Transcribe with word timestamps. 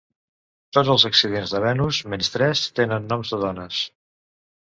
Tots 0.77 0.87
els 0.93 1.03
accidents 1.09 1.51
de 1.57 1.61
Venus, 1.65 1.99
menys 2.13 2.33
tres, 2.37 2.63
tenen 2.79 3.05
noms 3.13 3.35
de 3.35 3.39
dones. 3.47 3.83